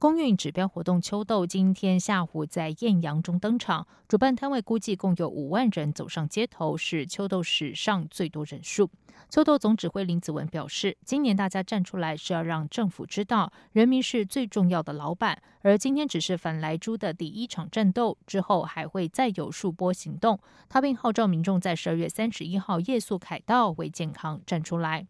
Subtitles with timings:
[0.00, 8.88] 公运指标活动秋豆今天下午在艳阳中登场，主办摊位估计共有五万人走上街头，是秋豆史上最多人数。
[9.28, 20.40] 秋豆总指挥林子文表示，今年大家站出来是要让政府知道，人民是最重要的老板，而今天只是反来猪的第一场战斗，之后还会再有数波行动。
[20.70, 25.06] 他并号召民众在十二月三十一号夜宿凯道为健康站出来。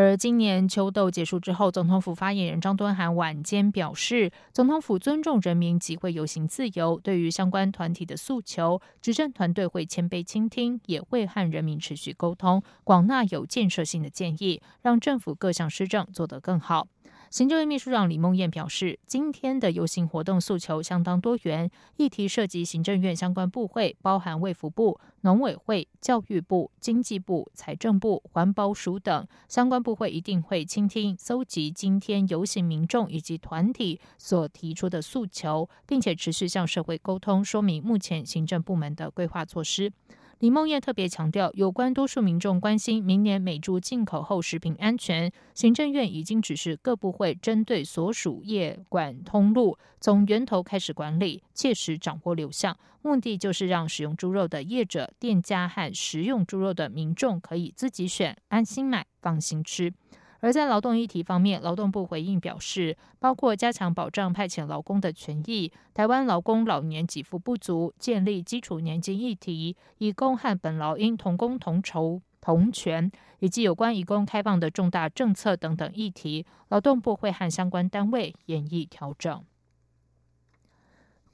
[0.00, 16.86] 而今年秋斗结束之后，总统府发言人张敦涵晚间表示，总统府尊重人民集会游行自由，对于相关团体的诉求，执政团队会谦卑倾听，也会和人民持续沟通，广纳有建设性的建议，让政府各项施政做得更好。
[17.30, 39.92] 行政院秘书长李梦燕表示，今天的游行活动诉求相当多元，议题涉及行政院相关部会，包含卫福部、农委会、教育部、经济部、财政部、环保署等相关部会，一定会倾听、搜集今天游行民众以及团体所提出的诉求，并且持续向社会沟通，说明目前行政部门的规划措施。
[40.38, 59.92] 李梦燕特别强调，有关多数民众关心明年美猪进口后食品安全，行政院已经指示各部会针对所属业管通路，从源头开始管理，切实掌握流向，目的就是让使用猪肉的业者、店家和食用猪肉的民众可以自己选，安心买，放心吃。
[60.40, 79.44] 而在劳动议题方面，劳动部回应表示，包括加强保障派遣劳工的权益、台湾劳工老年给付不足、建立基础年金议题、以工和本劳应同工同酬同权，以及有关以工开放的重大政策等等议题，劳动部会和相关单位演绎调整。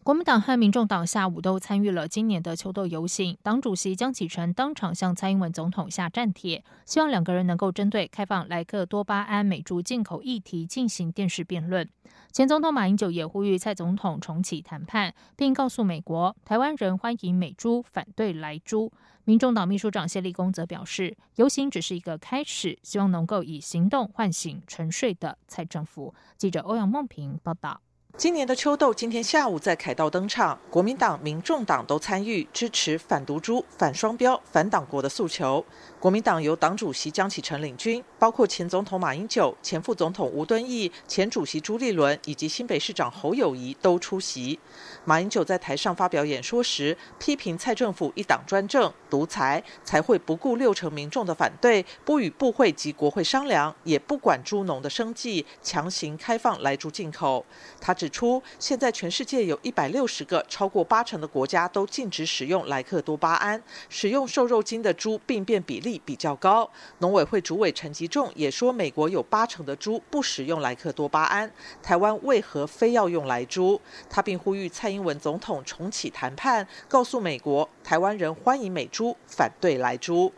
[0.05, 11.89] 国民党和民众党下午都参与了今年的秋斗游行，党主席江启臣当场向蔡英文总统下战帖，希望两个人能够针对开放莱克多巴胺美猪进口议题进行电视辩论。
[12.31, 18.93] 前总统马英九也呼吁蔡总统重启谈判，并告诉美国，台湾人欢迎美猪，反对莱猪。
[19.25, 26.15] 民众党秘书长谢立功则表示，游行只是一个开始，希望能够以行动唤醒沉睡的蔡政府。
[26.37, 27.81] 记者欧阳梦平报道。
[28.17, 35.65] 今年的秋斗今天下午在凯道登场，国民党、民众党都参与支持反毒株、反双标、反党国的诉求。
[35.99, 44.61] 国民党由党主席江启臣领军，包括前总统马英九、前副总统吴敦义、前主席朱立伦以及新北市长侯友谊都出席。
[45.05, 57.45] 马英九在台上发表演说时，批评蔡政府一党专政、独裁，才会不顾六成民众的反对，不与部会及国会商量，也不管猪农的生计，强行开放来猪进口。
[57.81, 66.71] 他指出，现在全世界有一百六十个，超过八成的国家都禁止使用莱克多巴胺，使用瘦肉精的猪病变比例比较高。
[66.99, 71.51] 农委会主委陈吉仲也说，美国有八成的猪不使用莱克多巴胺，
[71.83, 73.81] 台湾为何非要用莱猪？
[74.11, 80.31] 他并呼吁蔡英文总统重启谈判，告诉美国，台湾人欢迎美猪，反对莱猪。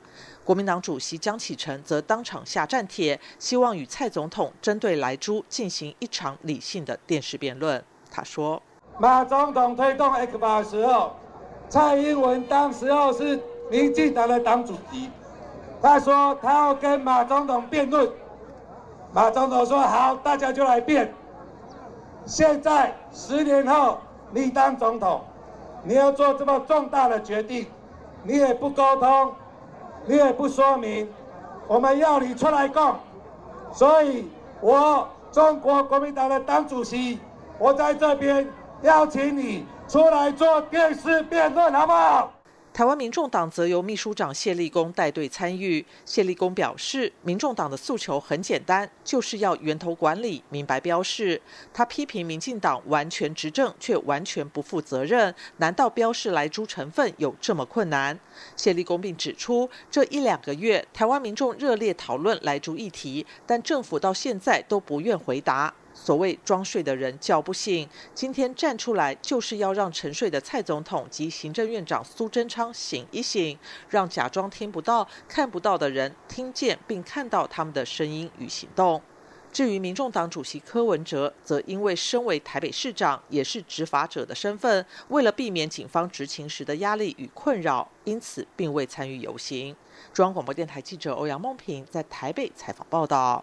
[0.47, 7.83] 国民党主席江启臣则当场下战帖，希望与蔡总统针对莱猪进行一场理性的电视辩论。
[8.12, 8.62] 他说
[9.01, 11.17] ：“马总统推动 X 八的时候，
[11.69, 15.11] 蔡英文当时候是民进党的党主席，
[15.83, 18.09] 他说他要跟马总统辩论。
[19.12, 21.12] 马总统说好，大家就来辩。
[22.25, 23.99] 现在十年后
[24.31, 25.25] 你当总统，
[25.83, 27.67] 你要做这么重大的决定，
[28.23, 29.35] 你也不沟通。”
[30.06, 31.09] 你也不说明，
[31.67, 32.99] 我们要你出来讲，
[33.72, 34.31] 所以
[34.61, 37.19] 我中国国民党的党主席，
[37.59, 38.49] 我在这边
[38.83, 42.31] 邀请你出来做电视辩论，好不好？
[42.76, 45.82] 台湾民众党则由秘书长谢立功带队参与。
[46.04, 51.40] 谢立功表示，民众党的诉求很简单，就是要源头管理、明白标示。
[51.73, 58.20] 他批评民进党完全执政却完全不负责任，难道标示来猪成分有这么困难？
[58.56, 65.72] 谢立功并指出，这一两个月台湾民众热烈讨论来猪议题，但政府到现在都不愿回答。
[65.98, 73.58] 所谓装睡的人叫不醒，今天站出来就是要让沉睡的蔡总统及行政院长苏贞昌醒一醒，
[73.88, 79.00] 让假装听不到、看不到的人听见并看到他们的声音与行动。
[79.50, 89.75] 至于民众党主席柯文哲，则因为身为台北市长，也是执法者的身份，为了避免警方执勤时的压力与困扰，因此并未参与游行。
[90.12, 93.43] 中央广播电台记者欧阳梦平在台北采访报道。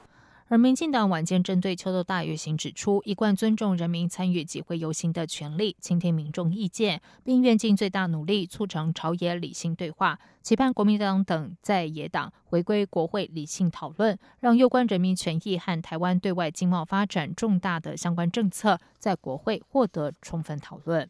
[0.54, 21.10] 而民进党晚间针对秋豆大游行指出，一贯尊重人民参与集会游行的权利，倾听民众意见，并愿尽最大努力促成朝野理性对话，期盼国民党等在野党回归国会理性讨论，让有关人民权益和台湾对外经贸发展重大的相关政策在国会获得充分讨论。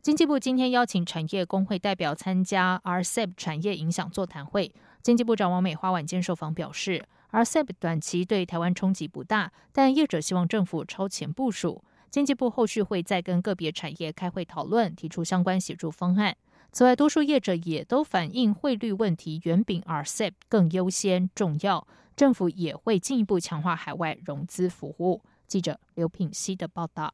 [0.00, 4.72] 经济部今天邀请产业工会代表参加 RCEP 产业影响座谈会，
[5.02, 7.04] 经济部长王美花晚间受访表示。
[7.30, 11.84] RCEP 短期对台湾冲击不大，但业者希望政府超前部署。
[12.10, 16.34] 经济部后续会再跟个别产业开会讨论，提出相关协助方案。
[16.72, 21.86] 此外，多数业者也都反映汇率问题远比 RCEP 更优先重要，
[22.16, 25.22] 政府也会进一步强化海外融资服务。
[25.46, 27.12] 记者刘品希的报道：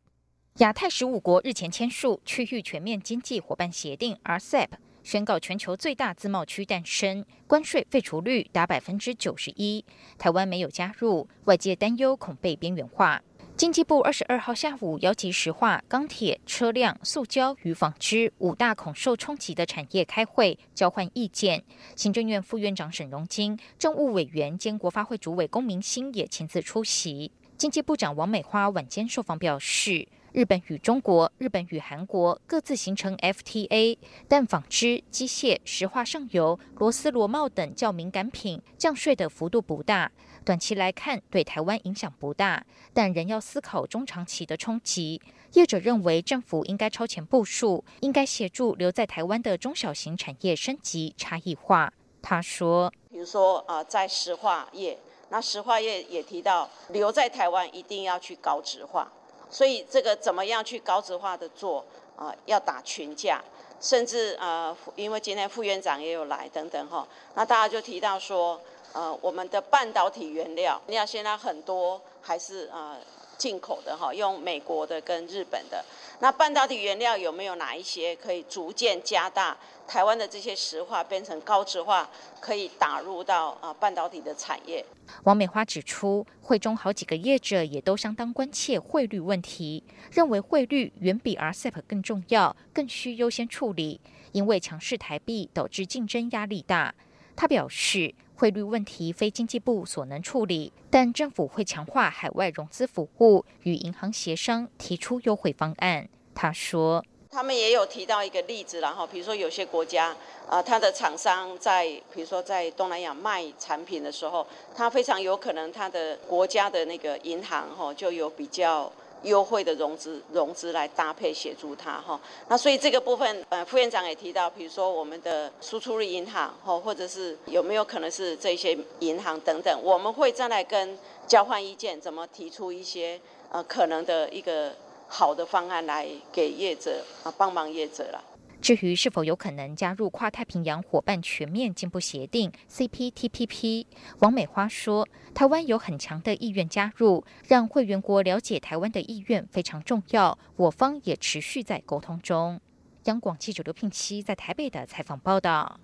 [0.58, 4.68] 亚太十五国日前签署区域全面经济伙伴协定 RCEP。
[5.04, 9.84] 宣告全球最大自贸区诞生，关税废除率达百分之九十一。
[10.18, 13.22] 台湾没有加入，外界担忧恐被边缘化。
[13.54, 21.62] 经济部二十二号下午邀集石化、钢铁、车辆、塑胶与纺织五大恐受冲击的产业开会，交换意见。
[21.94, 27.30] 行政院副院长沈荣金、政务委员兼国发会主委龚明鑫也亲自出席。
[27.58, 30.08] 经济部长王美花晚间受访表示。
[30.34, 33.96] 日本与中国、日本与韩国各自形成 FTA，
[34.26, 40.10] 但纺织、机械、石化、上游、螺丝、螺帽等较敏感品降税的幅度不大，
[40.44, 45.22] 短期来看对台湾影响不大，但仍要思考中长期的冲击。
[45.52, 51.92] 业者认为政府应该超前部署，应该协助留在台湾的中小型产业升级差异化。
[52.20, 54.98] 他说：“比如说啊，在石化业，
[55.28, 59.12] 那石化业也提到留在台湾一定要去高值化。”
[59.54, 61.84] 所以这个怎么样去高质化的做
[62.16, 62.34] 啊？
[62.46, 63.40] 要打群架，
[63.80, 67.06] 甚至啊，因为今天副院长也有来等等哈，
[67.36, 68.60] 那大家就提到说，
[68.92, 72.96] 呃，我们的半导体原料，你要现在很多还是啊
[73.36, 75.84] 进口的哈，用美国的跟日本的。
[76.20, 82.08] 那半导体原料有没有哪一些可以逐渐加大台湾的这些石化变成高值化，
[82.40, 84.84] 可以打入到啊半导体的产业？
[85.24, 89.82] 王美花指出，会中好几个业者也都相当关切汇率问题，
[90.12, 94.00] 认为汇率远比 RCEP 更重要，更需优先处理，
[94.32, 96.94] 因为强势台币导致竞争压力大。
[97.36, 106.08] 他表示，汇率问题非经济部所能处理，但政府会强化海外融资服务，与银行协商，提出优惠方案。
[106.34, 110.14] 他说，他们也有提到一个例子，然后比如说有些国家，
[110.48, 118.90] 啊，他的厂商在比如说在东南亚卖产品的时候，他非常有可能他的国家的那个银行哈就有比较。
[119.24, 134.74] 优惠的融资融资来搭配协助他哈，那所以这个部分呃副院长也提到，比如说我们的输出率银行哈，或者是有没有可能是这些银行等等，我们会再来跟交换意见，怎么提出一些呃可能的一个
[135.08, 138.22] 好的方案来给业者啊帮忙业者了。
[138.64, 143.84] 至于是否有可能加入跨太平洋伙伴全面进步协定 （CPTPP），
[144.20, 150.38] 王美花说：“台湾有很强的意愿加入，让会员国了解台湾的意愿非常重要。
[150.56, 152.58] 我方也持续在沟通中。”
[153.04, 155.78] 央广记者刘聘熙在台北的采访报道。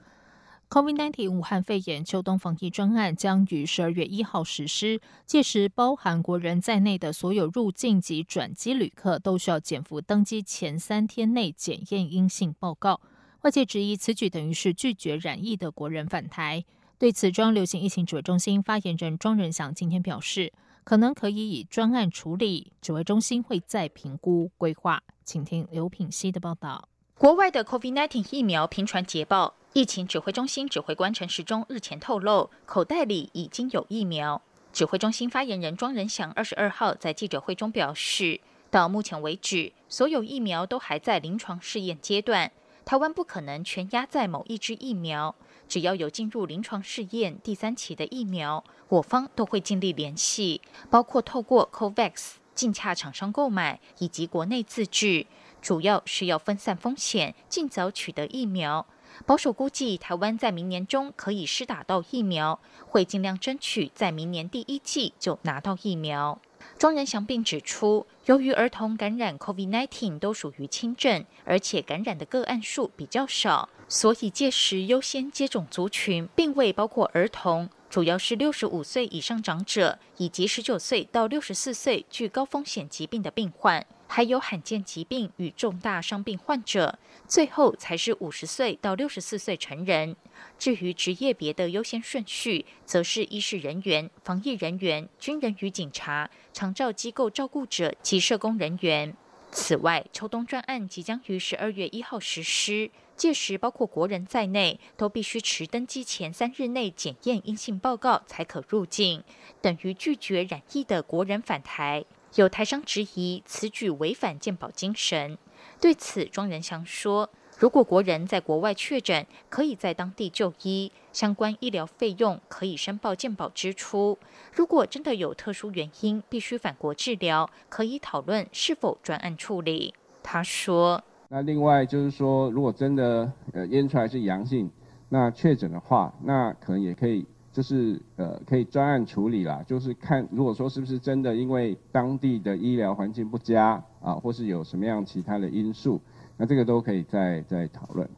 [0.70, 13.00] COVID-19 武汉肺炎秋冬防疫专案将于十二月一号实施，届时包含国人在内的所有入境及转机旅客都需要减服登机前三天内检验阴性报告。
[13.40, 16.64] 外界质疑此举等于是拒绝染疫的国人返台。
[16.96, 20.52] 对此，中央流行疫情指挥中心发言人庄仁祥今天表示，
[20.84, 25.02] 可能可以以专案处理，指挥中心会再评估规划。
[25.24, 26.88] 请听刘品熙的报道。
[27.18, 29.56] 国外的 COVID-19 疫苗频传捷报。
[29.72, 34.42] 疫情指挥中心指挥官陈时中日前透露，口袋里已经有疫苗。
[34.72, 42.50] 指挥中心发言人庄仁祥二十二号在记者会中表示，到目前为止，所有疫苗都还在临床试验阶段，
[42.84, 45.36] 台湾不可能全压在某一支疫苗。
[45.68, 50.60] 只要有进入临床试验第三期的疫苗，我方都会尽力联系，
[50.90, 55.28] 包括透过 COVAX 进洽厂商购买，以及国内自制，
[55.62, 58.84] 主要是要分散风险，尽早取得疫苗。
[59.26, 66.40] 保守估计，台湾在明年中可以施打到疫苗，会尽量争取在明年第一季就拿到疫苗。
[66.78, 77.68] 庄仁祥并指出，由于儿童感染 COVID-19 都属于轻症，而且感染的个案数比较少，所以届时优先接种族群并未包括儿童。
[77.88, 86.98] 主要是六十五岁以上长者，以及十九岁到六十四岁具高风险疾病的病患，还有罕见疾病与重大伤病患者。
[87.28, 90.16] 最后才是五十岁到六十四岁成人。
[90.58, 99.16] 至于职业别的优先顺序，则是医事人员、防疫人员、军人与警察、长照机构照顾者及社工人员。
[99.52, 109.22] 此外，秋冬专案即将于十二月一号实施，届时包括国人在内，都必须持登机前三日内检验阴性报告才可入境，
[109.60, 112.04] 等于拒绝染疫的国人返台。
[112.36, 115.36] 有台商质疑此举违反健保精神。
[115.80, 124.18] 对此，庄仁祥说：“如果国人在国外确诊，可以在当地就医，相关医疗费用可以申报健保支出。
[124.54, 134.70] 如果真的有特殊原因必须返国治疗，可以讨论是否专案处理。”他说：“那另外就是说，如果真的呃验出来是阳性，
[135.08, 139.62] 那确诊的话，那可能也可以。”就是呃，可以专案处理啦。
[139.66, 146.00] 就是看，如果说是不是真的因为当地的医疗环境不佳啊，或是有什么样其他的因素，
[146.36, 148.08] 那这个都可以再再讨论。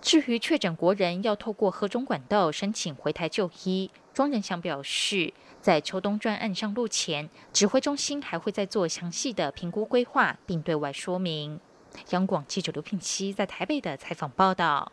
[0.00, 11.60] 至于确诊国人要透过何种管道申请回台就医，庄仁祥表示，在秋冬专案上路前，指挥中心还会再做详细的评估规划，并对外说明。
[12.10, 14.90] 央广记者刘聘熙在台北的采访报道。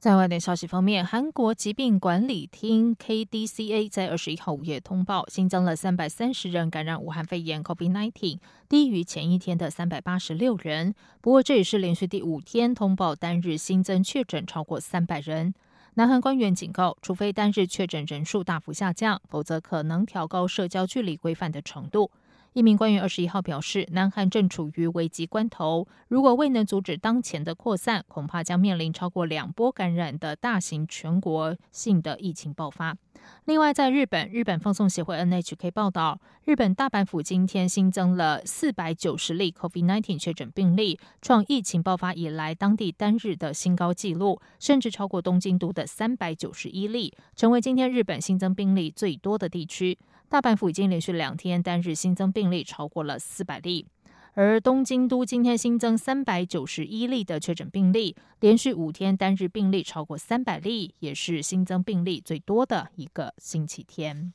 [0.00, 10.94] 在外电消息方面，韩国疾病管理厅 KDCA 在二十一号午夜通报，新增了三百三十人感染武汉肺炎 COVID-19，低于前一天的三百八十六人。
[11.20, 15.52] 不过，这也是连续第五天通报单日新增确诊超过三百人。
[15.94, 22.10] 南韩官员警告，除非单日确诊人数大幅下降，否则可能调高社交距离规范的程度。
[22.52, 32.96] 一名官员二十一号表示，南韩正处于危急关头，如果未能阻止当前的扩散，恐怕将面临超过两波感染的大型全国性的疫情爆发。
[33.44, 49.96] 另外，在日本，日本放送协会 NHK 报道，日本大阪府今天新增了四百九十例 COVID-19 确诊病例，创疫情爆发以来当地单日的新高纪录，甚至超过东京都的三百九十一例，成为今天日本新增病例最多的地区。
[50.30, 53.88] 大阪府已经连续两天单日新增病例超过了四百例，
[54.34, 64.32] 而东京都今天新增三百九十一例的确诊病例，连续五天单日病例超过三百例，也是新增病例最多的一个星期天。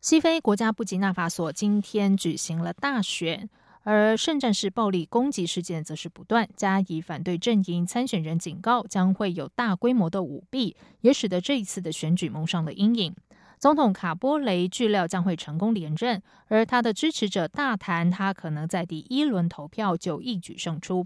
[0.00, 3.48] 西非国家布吉纳法索今天举行了大选，
[3.84, 13.14] 而圣战士暴力攻击事件则是不断，加以反对阵营参选人警告将会有大规模的舞弊，也使得这一次的选举蒙上了阴影。
[13.58, 21.04] 总统卡波雷据料将会成功连任，而他的支持者大谈他可能在第一轮投票就一举胜出。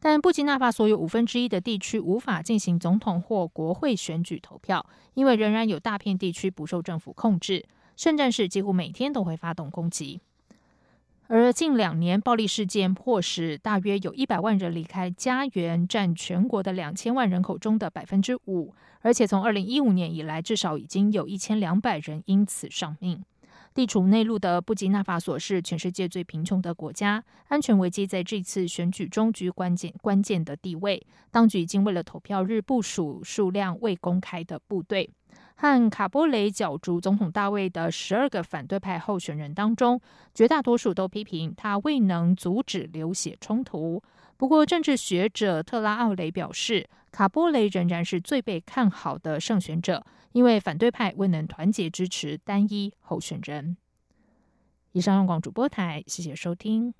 [0.00, 4.84] 但布吉纳法所有五分之一的地区无法进行总统或国会选举投票，
[5.14, 7.64] 因为仍然有大片地区不受政府控制。
[7.96, 10.20] 圣战士几乎每天都会发动攻击。
[11.26, 18.74] 而近两年暴力事件迫使大约有一百万人离开家园，占全国的两千万人口中的百分之五。
[19.00, 23.24] 而且从二零一五年以来，至少已经有一千两百人因此丧命。
[23.72, 31.04] 地处内陆的布吉纳法索是全世界最贫穷的国家，安全危机在这次选举中居关键关键的地位。
[31.30, 35.10] 当局已经为了投票日部署数量未公开的部队。
[35.56, 40.00] 和卡波雷角逐总统大位的十二个反对派候选人当中，
[40.34, 44.02] 绝大多数都批评他未能阻止流血冲突。
[44.36, 53.76] 不过，政治学者特拉奥雷表示，卡波雷仍然是最被看好的胜选者，因为反对派未能团结支持单一候选人。
[54.90, 56.92] 以上，用广主播台，谢谢收听，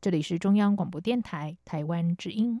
[0.00, 2.60] 这里是中央广播电台台湾之音。